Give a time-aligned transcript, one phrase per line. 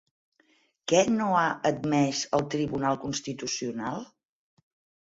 [0.91, 4.07] Què no ha admès el Tribunal Constitucional?